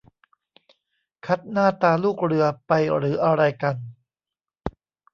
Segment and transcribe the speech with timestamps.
[1.25, 3.75] คัดหน้าตาลูกเรือไปหรืออะไรกัน